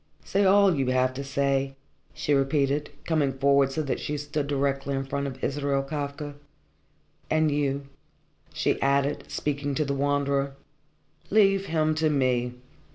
"Say 0.25 0.45
all 0.45 0.73
you 0.73 0.87
have 0.87 1.13
to 1.13 1.23
say," 1.23 1.75
she 2.11 2.33
repeated, 2.33 2.89
coming 3.05 3.33
forward 3.33 3.71
so 3.71 3.83
that 3.83 3.99
she 3.99 4.17
stood 4.17 4.47
directly 4.47 4.95
in 4.95 5.05
front 5.05 5.27
of 5.27 5.43
Israel 5.43 5.83
Kafka. 5.83 6.33
"And 7.29 7.51
you," 7.51 7.87
she 8.51 8.81
added, 8.81 9.25
speaking 9.27 9.75
to 9.75 9.85
the 9.85 9.93
Wanderer, 9.93 10.55
"leave 11.29 11.67
him 11.67 11.93
to 11.93 12.09
me. 12.09 12.53